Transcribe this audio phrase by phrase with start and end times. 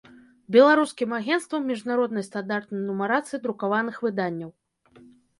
[0.53, 4.49] Беларускiм агенцтвам мiжнароднай стандартнай нумарацыi друкаваных выданняў.